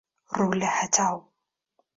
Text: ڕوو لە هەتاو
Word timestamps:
ڕوو 0.35 0.51
لە 0.61 0.69
هەتاو 0.77 1.17